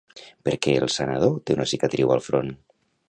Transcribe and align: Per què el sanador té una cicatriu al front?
Per 0.47 0.53
què 0.65 0.71
el 0.85 0.89
sanador 0.93 1.37
té 1.49 1.59
una 1.59 1.67
cicatriu 1.73 2.15
al 2.17 2.25
front? 2.31 2.51